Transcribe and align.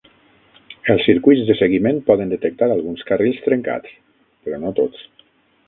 Els 0.93 1.03
circuits 1.09 1.43
de 1.49 1.55
seguiment 1.59 1.99
poden 2.09 2.33
detectar 2.33 2.71
alguns 2.77 3.05
carrils 3.11 3.45
trencats, 3.49 3.95
però 4.47 4.61
no 4.67 4.73
tots. 4.83 5.09